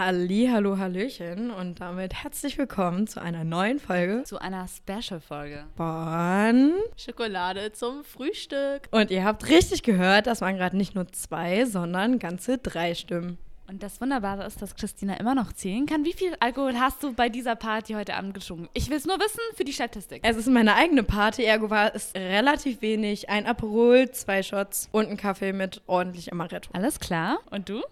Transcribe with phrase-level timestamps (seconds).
[0.00, 5.66] Halli, hallo, hallöchen und damit herzlich willkommen zu einer neuen Folge Zu einer Special-Folge.
[5.76, 8.88] von Schokolade zum Frühstück.
[8.92, 13.36] und ihr habt richtig gehört, das waren gerade nicht nur zwei, sondern ganze drei Stimmen.
[13.68, 16.06] Und das Wunderbare ist, dass Christina immer noch zählen kann.
[16.06, 18.70] Wie viel Alkohol hast du bei dieser Party heute Abend getrunken?
[18.72, 20.22] Ich will es nur wissen für die Statistik.
[20.24, 23.28] Es ist meine eigene Party, ergo war es relativ wenig.
[23.28, 26.70] Ein Aperol, zwei Shots und ein Kaffee mit ordentlich Amaretto.
[26.72, 27.40] Alles klar.
[27.50, 27.82] Und du?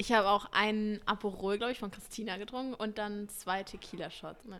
[0.00, 4.44] Ich habe auch einen Aperol, glaube ich, von Christina getrunken und dann zwei Tequila-Shots.
[4.48, 4.58] Ja.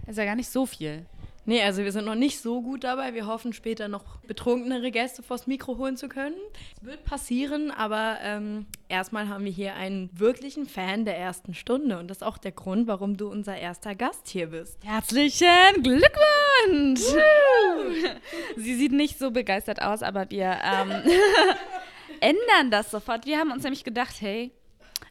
[0.00, 1.06] Das ist ja gar nicht so viel.
[1.48, 3.14] Nee, also wir sind noch nicht so gut dabei.
[3.14, 6.34] Wir hoffen später noch betrunkenere Gäste vors Mikro holen zu können.
[6.76, 12.00] Es wird passieren, aber ähm, erstmal haben wir hier einen wirklichen Fan der ersten Stunde.
[12.00, 14.84] Und das ist auch der Grund, warum du unser erster Gast hier bist.
[14.84, 17.02] Herzlichen Glückwunsch!
[18.56, 20.90] Sie sieht nicht so begeistert aus, aber wir ähm,
[22.20, 23.26] ändern das sofort.
[23.26, 24.52] Wir haben uns nämlich gedacht, hey,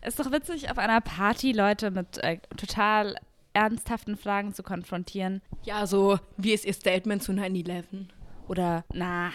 [0.05, 3.15] ist doch witzig, auf einer Party Leute mit äh, total
[3.53, 5.41] ernsthaften Fragen zu konfrontieren.
[5.63, 7.83] Ja, so, wie ist Ihr Statement zu 9-11?
[8.47, 9.31] Oder, na,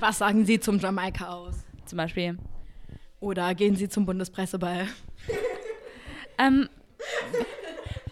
[0.00, 1.54] Was sagen Sie zum Jamaika aus?
[1.86, 2.38] zum Beispiel.
[3.20, 4.86] Oder gehen Sie zum Bundespresseball?
[6.38, 6.68] Ähm,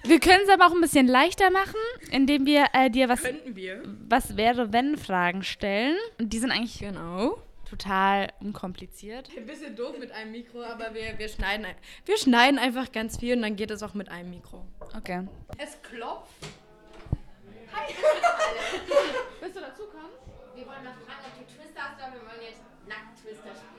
[0.05, 1.77] wir können es aber auch ein bisschen leichter machen,
[2.11, 3.83] indem wir äh, dir was, wir.
[4.09, 5.97] was wäre, wenn Fragen stellen.
[6.19, 7.39] Und die sind eigentlich Genau.
[7.69, 9.29] Total unkompliziert.
[9.37, 11.67] Ein bisschen doof mit einem Mikro, aber wir, wir, schneiden,
[12.05, 14.65] wir schneiden einfach ganz viel und dann geht es auch mit einem Mikro.
[14.97, 15.27] Okay.
[15.59, 16.33] Es klopft.
[19.41, 20.13] Willst du dazu kommen?
[20.55, 23.79] Wir wollen mal fragen, ob du Twister hast, oder wir wollen jetzt nackt Twister spielen.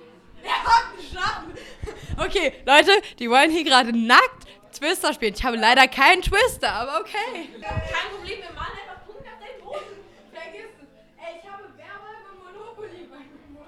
[2.17, 5.33] Okay, Leute, die wollen hier gerade nackt Twister spielen.
[5.33, 7.49] Ich habe leider keinen Twister, aber okay.
[7.59, 9.99] Kein Problem, wir malen einfach Punkt auf deinen Boden.
[10.31, 10.87] Vergiss es.
[11.17, 13.65] Ey, ich habe Werbung und Monopoly bei mir.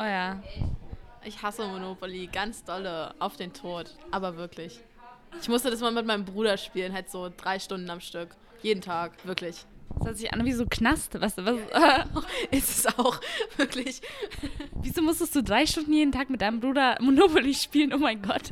[0.00, 0.42] Oh ja.
[1.24, 3.94] Ich hasse Monopoly, ganz dolle, auf den Tod.
[4.10, 4.80] Aber wirklich.
[5.42, 8.30] Ich musste das mal mit meinem Bruder spielen, halt so drei Stunden am Stück.
[8.62, 9.66] Jeden Tag, wirklich.
[9.98, 11.20] Das hört sich an wie so Knast.
[11.20, 11.56] Was, was,
[12.50, 13.20] Ist es auch,
[13.58, 14.00] wirklich.
[14.80, 17.92] wieso musstest du drei Stunden jeden Tag mit deinem Bruder Monopoly spielen?
[17.92, 18.50] Oh mein Gott.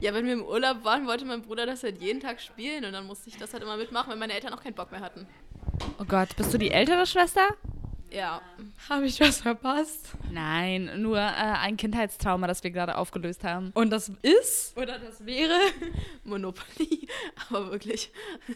[0.00, 2.92] Ja, wenn wir im Urlaub waren, wollte mein Bruder das halt jeden Tag spielen und
[2.92, 5.26] dann musste ich das halt immer mitmachen, weil meine Eltern auch keinen Bock mehr hatten.
[5.98, 7.48] Oh Gott, bist du die ältere Schwester?
[8.14, 8.42] Ja.
[8.88, 10.12] Habe ich was verpasst?
[10.30, 13.70] Nein, nur äh, ein Kindheitstrauma, das wir gerade aufgelöst haben.
[13.74, 15.58] Und das ist oder das wäre
[16.24, 17.08] Monopoly,
[17.48, 18.10] aber wirklich.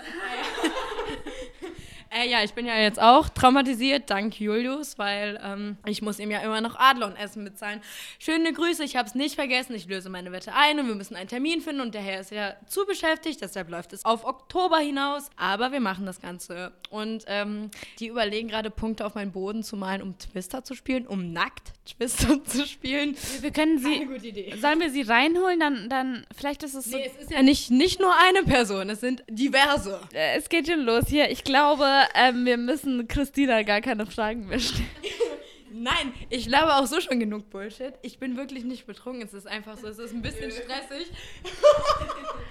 [2.10, 6.30] Äh, ja, ich bin ja jetzt auch traumatisiert, dank Julius, weil ähm, ich muss ihm
[6.30, 7.80] ja immer noch Adler und Essen bezahlen.
[8.18, 11.16] Schöne Grüße, ich habe es nicht vergessen, ich löse meine Wette ein und wir müssen
[11.16, 14.78] einen Termin finden und der Herr ist ja zu beschäftigt, deshalb läuft es auf Oktober
[14.78, 16.72] hinaus, aber wir machen das Ganze.
[16.90, 21.06] Und ähm, die überlegen gerade Punkte auf meinen Boden zu malen, um Twister zu spielen,
[21.06, 23.16] um nackt Twister zu spielen.
[23.42, 23.94] Wir können sie.
[23.94, 24.52] Eine gute Idee.
[24.60, 25.60] Sollen wir sie reinholen?
[25.60, 26.96] Dann, dann vielleicht ist es so.
[26.96, 30.00] Nee, es ist ja nicht, nicht nur eine Person, es sind diverse.
[30.12, 31.30] Äh, Es geht schon los hier.
[31.30, 31.86] Ich glaube,
[32.16, 34.88] ähm, wir müssen Christina gar keine Fragen mehr stellen.
[35.78, 37.92] Nein, ich glaube auch so schon genug Bullshit.
[38.02, 39.22] Ich bin wirklich nicht betrunken.
[39.22, 41.06] Es ist einfach so, es ist ein bisschen stressig.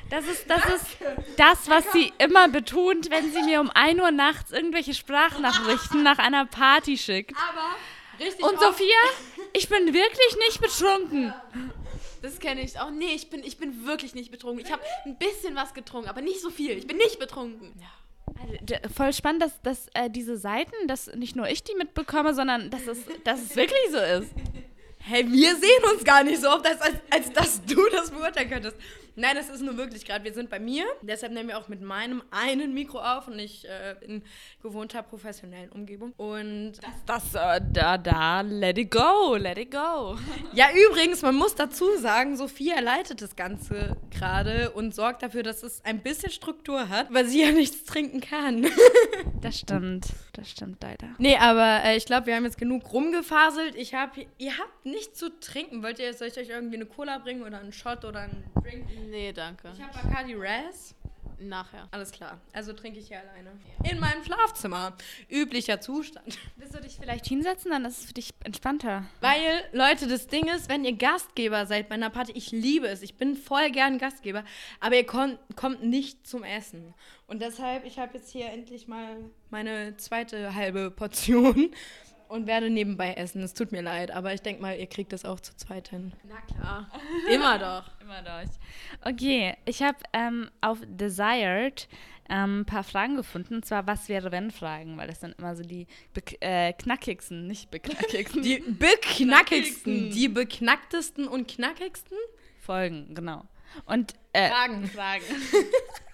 [0.09, 0.85] Das ist, das ist
[1.37, 6.19] das, was sie immer betont, wenn sie mir um 1 Uhr nachts irgendwelche Sprachnachrichten nach
[6.19, 7.35] einer Party schickt.
[7.35, 8.45] Aber richtig.
[8.45, 8.95] Und Sophia,
[9.53, 11.33] ich bin wirklich nicht betrunken.
[12.21, 12.91] Das kenne ich auch.
[12.91, 14.63] Nee, ich bin, ich bin wirklich nicht betrunken.
[14.65, 16.77] Ich habe ein bisschen was getrunken, aber nicht so viel.
[16.77, 17.73] Ich bin nicht betrunken.
[17.79, 17.87] Ja.
[18.41, 22.69] Also, voll spannend, dass, dass äh, diese Seiten, dass nicht nur ich die mitbekomme, sondern
[22.69, 24.33] dass es, dass es wirklich so ist.
[24.99, 28.49] Hey, wir sehen uns gar nicht so oft, als, als, als dass du das beurteilen
[28.49, 28.75] könntest.
[29.15, 30.23] Nein, das ist nur wirklich gerade.
[30.25, 30.85] Wir sind bei mir.
[31.01, 34.23] Deshalb nehmen wir auch mit meinem einen Mikro auf und nicht äh, in
[34.61, 36.13] gewohnter professionellen Umgebung.
[36.17, 36.73] Und
[37.05, 40.17] Das, äh, da, da, let it go, let it go.
[40.53, 45.63] ja, übrigens, man muss dazu sagen, Sophia leitet das Ganze gerade und sorgt dafür, dass
[45.63, 48.67] es ein bisschen Struktur hat, weil sie ja nichts trinken kann.
[49.41, 51.09] Das stimmt, das stimmt leider.
[51.19, 53.75] Nee, aber äh, ich glaube, wir haben jetzt genug rumgefaselt.
[53.75, 55.83] Ich hab, ihr habt nichts zu trinken.
[55.83, 58.85] Wollt ihr, soll ich euch irgendwie eine Cola bringen oder einen Shot oder einen Drink?
[59.05, 59.71] Nee, danke.
[59.75, 60.95] Ich habe Bacardi Raz.
[61.37, 61.89] Nachher.
[61.91, 62.39] Alles klar.
[62.53, 63.51] Also trinke ich hier alleine.
[63.91, 64.93] In meinem Schlafzimmer.
[65.29, 66.39] Üblicher Zustand.
[66.55, 69.03] Willst du dich vielleicht hinsetzen, dann ist es für dich entspannter.
[69.19, 73.01] Weil, Leute, das Ding ist, wenn ihr Gastgeber seid bei einer Party, ich liebe es.
[73.01, 74.45] Ich bin voll gern Gastgeber.
[74.79, 76.93] Aber ihr kon- kommt nicht zum Essen.
[77.27, 79.17] Und deshalb, ich habe jetzt hier endlich mal
[79.49, 81.69] meine zweite halbe Portion
[82.29, 83.41] und werde nebenbei essen.
[83.43, 86.13] Es tut mir leid, aber ich denke mal, ihr kriegt das auch zu zweit hin.
[86.27, 86.91] Na klar.
[87.31, 87.91] Immer doch.
[88.01, 88.49] Immer durch.
[89.01, 91.87] Okay, ich habe ähm, auf Desired
[92.29, 93.55] ähm, ein paar Fragen gefunden.
[93.55, 94.97] Und zwar, was wäre, wenn Fragen?
[94.97, 98.41] Weil das sind immer so die bek- äh, knackigsten, nicht beknackigsten.
[98.41, 102.17] Die beknackigsten, die beknacktesten und knackigsten?
[102.59, 103.45] Folgen, genau.
[103.85, 104.87] Und äh, Fragen.
[104.87, 105.23] Fragen.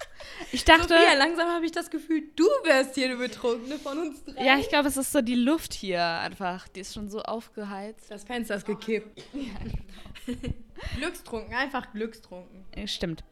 [0.51, 4.23] ich dachte, Sophia, langsam habe ich das Gefühl, du wärst hier eine Betrunkene von uns
[4.23, 4.43] drei.
[4.43, 6.67] ja, ich glaube, es ist so die Luft hier einfach.
[6.69, 8.09] Die ist schon so aufgeheizt.
[8.09, 9.23] Das Fenster ist gekippt.
[10.97, 12.65] glückstrunken, einfach glückstrunken.
[12.87, 13.23] Stimmt.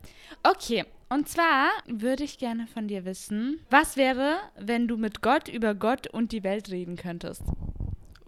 [0.44, 5.48] Okay, und zwar würde ich gerne von dir wissen, was wäre, wenn du mit Gott
[5.48, 7.42] über Gott und die Welt reden könntest?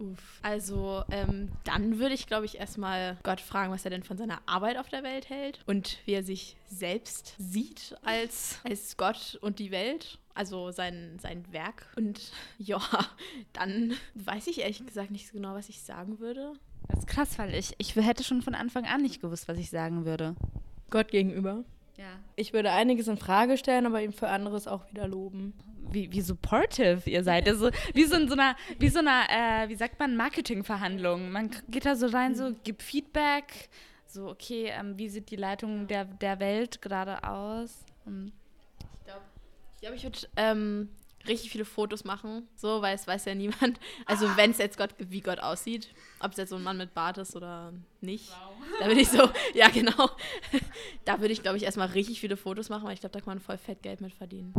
[0.02, 0.40] Uff.
[0.42, 4.40] Also, ähm, dann würde ich, glaube ich, erstmal Gott fragen, was er denn von seiner
[4.46, 9.58] Arbeit auf der Welt hält und wie er sich selbst sieht als, als Gott und
[9.58, 10.18] die Welt.
[10.34, 11.86] Also sein, sein Werk.
[11.94, 12.80] Und ja,
[13.52, 16.54] dann weiß ich ehrlich gesagt nicht so genau, was ich sagen würde.
[16.88, 19.70] Das ist krass, weil ich, ich hätte schon von Anfang an nicht gewusst, was ich
[19.70, 20.34] sagen würde.
[20.90, 21.64] Gott gegenüber.
[21.96, 22.18] Ja.
[22.36, 25.52] Ich würde einiges in Frage stellen, aber ihm für anderes auch wieder loben.
[25.90, 27.46] Wie, wie supportive ihr seid.
[27.46, 31.30] Also, wie so in so einer, wie so einer, äh, wie sagt man, Marketingverhandlung.
[31.30, 33.68] Man geht da so rein, so gibt Feedback,
[34.06, 37.84] so, okay, ähm, wie sieht die Leitung der, der Welt gerade aus?
[38.06, 38.32] Und
[38.78, 39.22] Ich glaube,
[39.74, 40.88] ich, glaub, ich würde ähm,
[41.28, 43.78] richtig viele Fotos machen, so, weil es weiß ja niemand.
[44.06, 45.88] Also wenn es jetzt Gott, wie Gott aussieht,
[46.20, 48.32] ob es jetzt so ein Mann mit Bart ist oder nicht.
[48.80, 50.10] Da würde ich so, ja genau.
[51.04, 53.34] Da würde ich, glaube ich, erstmal richtig viele Fotos machen, weil ich glaube, da kann
[53.34, 54.54] man voll fett Geld mit verdienen.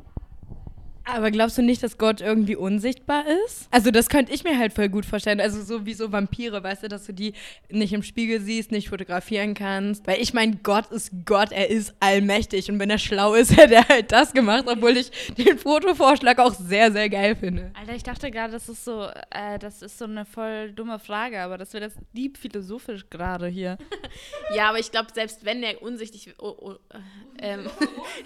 [1.06, 3.68] Aber glaubst du nicht, dass Gott irgendwie unsichtbar ist?
[3.72, 5.42] Also das könnte ich mir halt voll gut vorstellen.
[5.42, 7.34] Also so wie so Vampire, weißt du, dass du die
[7.70, 10.08] nicht im Spiegel siehst, nicht fotografieren kannst.
[10.08, 12.70] Weil ich meine, Gott ist Gott, er ist allmächtig.
[12.72, 16.54] Und wenn er schlau ist, hätte er halt das gemacht, obwohl ich den Fotovorschlag auch
[16.54, 17.72] sehr, sehr geil finde.
[17.74, 21.42] Alter, ich dachte gerade, das ist so, äh, das ist so eine voll dumme Frage,
[21.42, 23.78] aber das wird jetzt deep philosophisch gerade hier.
[24.54, 27.00] Ja, aber ich glaube, selbst wenn er unsichtig, oh, oh, äh,
[27.44, 27.70] ähm,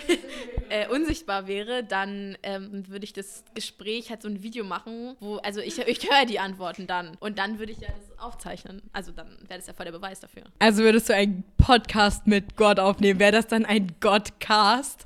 [0.69, 5.37] äh, unsichtbar wäre, dann ähm, würde ich das Gespräch halt so ein Video machen, wo,
[5.37, 8.81] also ich, ich höre die Antworten dann und dann würde ich ja das aufzeichnen.
[8.93, 10.43] Also dann wäre das ja voll der Beweis dafür.
[10.59, 13.19] Also würdest du einen Podcast mit Gott aufnehmen?
[13.19, 15.05] Wäre das dann ein Godcast?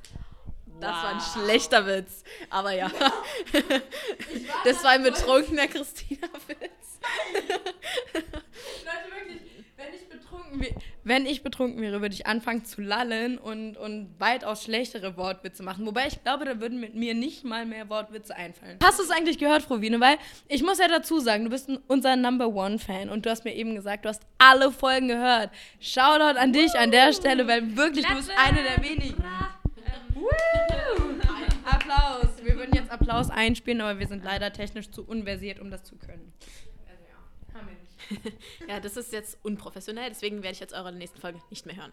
[0.79, 2.89] Das war ein schlechter Witz, aber ja.
[4.65, 6.99] das war ein betrunkener Christina-Witz.
[8.13, 9.50] Leute, wirklich,
[10.59, 15.63] betrunken, wenn ich betrunken wäre, würde ich anfangen zu lallen und, und weitaus schlechtere Wortwitze
[15.63, 15.85] machen.
[15.85, 18.77] Wobei ich glaube, da würden mit mir nicht mal mehr Wortwitze einfallen.
[18.83, 19.99] Hast du es eigentlich gehört, Frovine?
[19.99, 20.17] Weil
[20.47, 23.75] ich muss ja dazu sagen, du bist unser Number One-Fan und du hast mir eben
[23.75, 25.51] gesagt, du hast alle Folgen gehört.
[25.79, 29.23] Shoutout an dich an der Stelle, weil wirklich, du bist eine der wenigen.
[30.13, 30.27] Woo!
[31.63, 32.43] Applaus.
[32.43, 35.95] Wir würden jetzt Applaus einspielen, aber wir sind leider technisch zu unversiert, um das zu
[35.95, 36.33] können.
[36.87, 37.80] Also ja, haben wir.
[38.67, 41.91] Ja, das ist jetzt unprofessionell, deswegen werde ich jetzt eure nächsten Folge nicht mehr hören.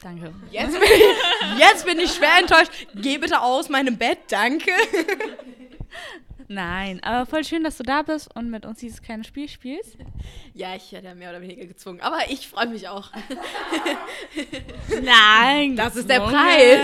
[0.00, 0.32] Danke.
[0.50, 2.70] Jetzt bin, ich, jetzt bin ich schwer enttäuscht.
[2.94, 4.70] Geh bitte aus meinem Bett, danke.
[6.50, 9.98] Nein, aber voll schön, dass du da bist und mit uns dieses kleine Spiel spielst.
[10.54, 13.10] Ja, ich werde ja mehr oder weniger gezwungen, aber ich freue mich auch.
[15.02, 16.20] Nein, Das ist der.
[16.20, 16.80] Preis.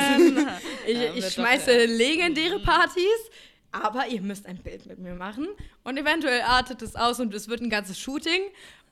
[0.86, 3.30] Ich, ich schmeiße legendäre Partys,
[3.74, 5.48] aber ihr müsst ein Bild mit mir machen.
[5.82, 8.40] Und eventuell artet es aus und es wird ein ganzes Shooting.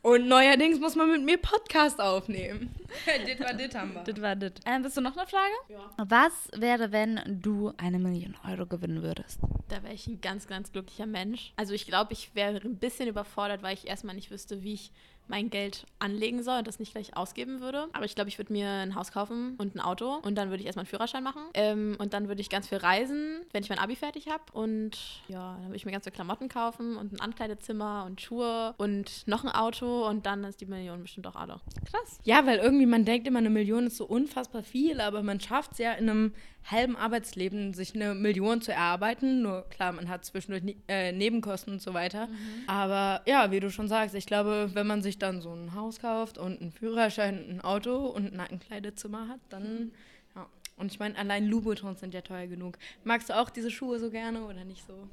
[0.02, 2.74] Und neuerdings muss man mit mir Podcast aufnehmen.
[3.26, 4.02] dit war dit haben wir.
[4.02, 4.52] Das war das.
[4.66, 5.52] Ähm, bist du noch eine Frage?
[5.68, 5.78] Ja.
[5.96, 9.38] Was wäre, wenn du eine Million Euro gewinnen würdest?
[9.68, 11.52] Da wäre ich ein ganz, ganz glücklicher Mensch.
[11.54, 14.90] Also ich glaube, ich wäre ein bisschen überfordert, weil ich erstmal nicht wüsste, wie ich
[15.28, 17.88] mein Geld anlegen soll und das nicht gleich ausgeben würde.
[17.92, 20.60] Aber ich glaube, ich würde mir ein Haus kaufen und ein Auto und dann würde
[20.60, 21.42] ich erstmal einen Führerschein machen.
[21.54, 24.42] Ähm, und dann würde ich ganz viel reisen, wenn ich mein Abi fertig habe.
[24.52, 28.74] Und ja, dann würde ich mir ganz viele Klamotten kaufen und ein Ankleidezimmer und Schuhe
[28.78, 31.60] und noch ein Auto und dann ist die Million bestimmt auch alle.
[31.90, 32.18] Krass.
[32.24, 35.72] Ja, weil irgendwie man denkt immer, eine Million ist so unfassbar viel, aber man schafft
[35.72, 36.34] es ja in einem
[36.70, 39.42] halben Arbeitsleben, sich eine Million zu erarbeiten.
[39.42, 42.28] Nur klar, man hat zwischendurch ne äh, Nebenkosten und so weiter.
[42.66, 46.00] Aber ja, wie du schon sagst, ich glaube, wenn man sich dann so ein Haus
[46.00, 49.92] kauft und einen Führerschein, ein Auto und ein Ankleidezimmer hat, dann
[50.34, 50.46] ja.
[50.76, 52.78] Und ich meine, allein Louboutins sind ja teuer genug.
[53.04, 55.08] Magst du auch diese Schuhe so gerne oder nicht so?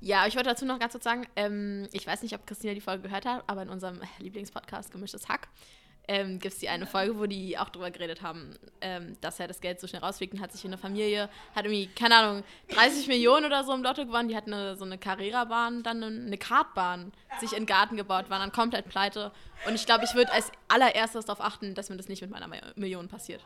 [0.00, 2.80] Ja, ich wollte dazu noch ganz kurz sagen, ähm, ich weiß nicht, ob Christina die
[2.80, 5.48] Folge gehört hat, aber in unserem Lieblingspodcast Gemischtes Hack
[6.08, 9.46] ähm, gibt es die eine Folge, wo die auch drüber geredet haben, ähm, dass ja
[9.46, 12.44] das Geld so schnell rausfliegt und hat sich in der Familie, hat irgendwie, keine Ahnung,
[12.68, 16.20] 30 Millionen oder so im Lotto gewonnen, die hat eine, so eine Carrera-Bahn, dann eine,
[16.26, 19.32] eine Kartbahn sich in den Garten gebaut, waren dann komplett pleite
[19.66, 22.46] und ich glaube, ich würde als allererstes darauf achten, dass mir das nicht mit meiner
[22.46, 23.40] Mi- Million passiert.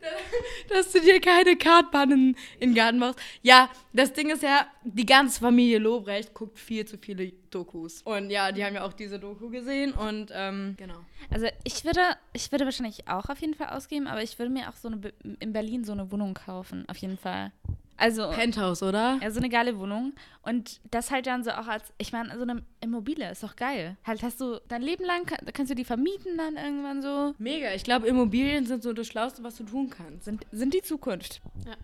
[0.68, 3.18] dass du dir keine Kartbahnen in den Garten machst.
[3.42, 8.02] Ja, das Ding ist ja, die ganze Familie Lobrecht guckt viel zu viele Dokus.
[8.02, 11.00] Und ja, die haben ja auch diese Doku gesehen und ähm, genau.
[11.30, 12.00] Also ich würde,
[12.32, 15.12] ich würde wahrscheinlich auch auf jeden Fall ausgeben, aber ich würde mir auch so eine
[15.40, 17.52] in Berlin so eine Wohnung kaufen, auf jeden Fall.
[17.98, 19.18] Also Penthouse, oder?
[19.22, 20.12] ja, so eine geile Wohnung.
[20.42, 23.96] Und das halt dann so auch als, ich meine, so eine Immobilie ist doch geil.
[24.04, 27.34] Halt hast du dein Leben lang, kann, kannst du die vermieten dann irgendwann so.
[27.38, 27.72] Mega.
[27.74, 30.24] Ich glaube, Immobilien sind so das Schlauste, was du tun kannst.
[30.24, 31.40] Sind, sind die Zukunft.
[31.64, 31.74] Ja.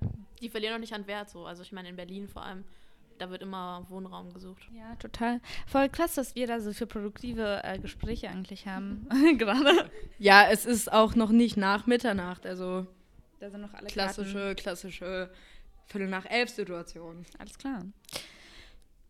[0.40, 1.46] Die verlieren auch nicht an Wert so.
[1.46, 2.64] Also ich meine in Berlin vor allem,
[3.22, 4.68] da wird immer Wohnraum gesucht.
[4.74, 5.40] Ja, total.
[5.68, 9.06] Voll krass, dass wir da so für produktive äh, Gespräche eigentlich haben.
[9.38, 9.88] Gerade.
[10.18, 12.44] Ja, es ist auch noch nicht nach Mitternacht.
[12.46, 12.86] Also
[13.38, 15.30] Da sind noch alle klassische, klassische
[15.86, 17.22] Viertel nach elf Situation.
[17.24, 17.40] Karten.
[17.40, 17.84] Alles klar.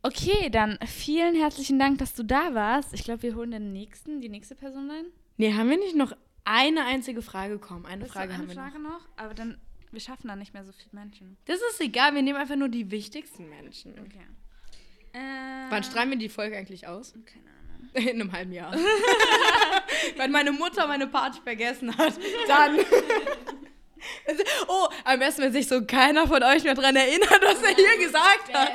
[0.02, 2.92] Okay, dann vielen herzlichen Dank, dass du da warst.
[2.92, 5.06] Ich glaube, wir holen den nächsten, die nächste Person rein.
[5.38, 6.12] Nee, haben wir nicht noch
[6.44, 7.86] eine einzige Frage bekommen?
[7.86, 8.90] Eine Willst du Frage eine haben wir Frage noch.
[8.90, 9.08] noch?
[9.16, 9.58] Aber dann,
[9.92, 11.36] wir schaffen da nicht mehr so viele Menschen.
[11.44, 13.92] Das ist egal, wir nehmen einfach nur die wichtigsten Menschen.
[13.92, 14.26] Okay.
[15.12, 17.12] Äh, Wann strahlen wir die Folge eigentlich aus?
[17.26, 17.90] Keine Ahnung.
[18.14, 18.74] In einem halben Jahr.
[20.16, 22.14] Wenn meine Mutter meine Party vergessen hat,
[22.48, 22.78] dann.
[24.68, 28.04] oh, am besten, wenn sich so keiner von euch mehr dran erinnert, was er hier
[28.04, 28.72] gesagt hat.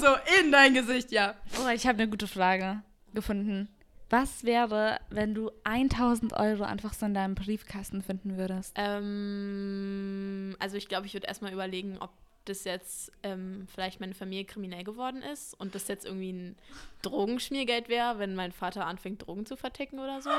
[0.00, 1.34] so in dein Gesicht, ja.
[1.60, 3.68] Oh, ich habe eine gute Frage gefunden.
[4.08, 8.72] Was wäre, wenn du 1000 Euro einfach so in deinem Briefkasten finden würdest?
[8.76, 12.10] Ähm, also ich glaube, ich würde erstmal überlegen, ob
[12.44, 16.56] das jetzt ähm, vielleicht meine Familie kriminell geworden ist und das jetzt irgendwie ein
[17.02, 20.30] Drogenschmiergeld wäre, wenn mein Vater anfängt, Drogen zu verticken oder so.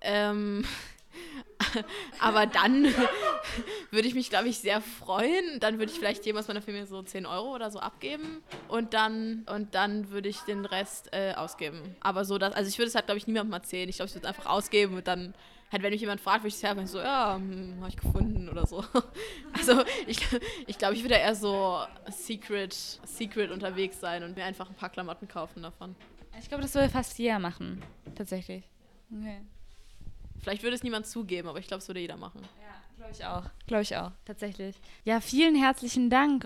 [0.00, 0.64] ähm,
[2.20, 2.84] aber dann
[3.90, 5.60] würde ich mich, glaube ich, sehr freuen.
[5.60, 8.94] Dann würde ich vielleicht jedem aus meiner Familie so 10 Euro oder so abgeben und
[8.94, 11.96] dann, und dann würde ich den Rest äh, ausgeben.
[12.00, 13.88] Aber so, dass, also ich würde es halt, glaube ich, niemandem erzählen.
[13.88, 15.34] Ich glaube, ich würde es einfach ausgeben und dann
[15.72, 18.66] halt, wenn mich jemand fragt, würde ich sagen, so, ja, hm, habe ich gefunden oder
[18.66, 18.84] so.
[19.52, 20.18] Also ich,
[20.66, 21.80] ich glaube, ich würde eher so
[22.10, 25.96] secret, secret unterwegs sein und mir einfach ein paar Klamotten kaufen davon.
[26.38, 27.82] Ich glaube, das würde fast jeder machen.
[28.14, 28.64] Tatsächlich.
[29.10, 29.40] Okay.
[30.42, 32.40] Vielleicht würde es niemand zugeben, aber ich glaube, es würde jeder machen.
[32.42, 33.42] Ja, glaube ich auch.
[33.66, 34.12] Glaube ich auch.
[34.24, 34.76] Tatsächlich.
[35.04, 36.44] Ja, vielen herzlichen Dank